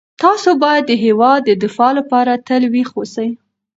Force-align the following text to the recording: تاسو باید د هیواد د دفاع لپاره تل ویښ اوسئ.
تاسو 0.23 0.49
باید 0.63 0.83
د 0.87 0.91
هیواد 1.05 1.39
د 1.45 1.51
دفاع 1.63 1.91
لپاره 1.99 2.41
تل 2.47 2.63
ویښ 2.73 2.89
اوسئ. 2.99 3.29